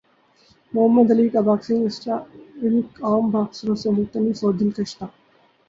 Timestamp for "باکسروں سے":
3.31-3.89